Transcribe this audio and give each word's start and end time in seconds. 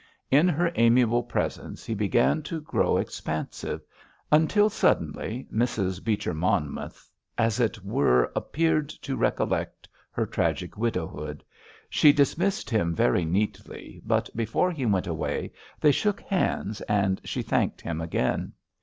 In 0.31 0.47
her 0.47 0.71
amiable 0.73 1.21
presence 1.21 1.85
he 1.85 1.93
began 1.93 2.41
to 2.49 2.59
grow 2.59 2.97
expansive, 2.97 3.81
until 4.31 4.67
suddenly 4.67 5.45
Mrs. 5.53 6.03
Beecher 6.03 6.33
Monmouth, 6.33 7.07
as 7.37 7.59
it 7.59 7.85
were, 7.85 8.31
appeared 8.35 8.89
to 8.89 9.15
recollect 9.15 9.87
her 10.09 10.25
tragic 10.25 10.75
widowhood. 10.75 11.43
She 11.87 12.11
dismissed 12.13 12.67
him 12.67 12.95
very 12.95 13.25
neatly, 13.25 14.01
but 14.03 14.27
before 14.35 14.71
he 14.71 14.87
went 14.87 15.05
away 15.05 15.51
they 15.79 15.91
shook 15.91 16.19
hands, 16.21 16.81
and 16.89 17.21
she 17.23 17.43
thanked 17.43 17.79
him 17.81 18.01
again. 18.01 18.53